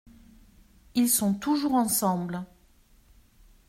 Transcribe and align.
Ils 0.95 1.09
sont 1.09 1.35
toujours 1.35 1.75
ensemble. 1.75 2.43